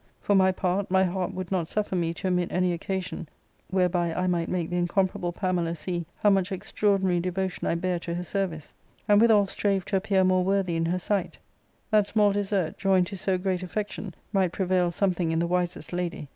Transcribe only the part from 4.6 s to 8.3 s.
the incomparable Pamela see how much extraordinary devo tion I bare to her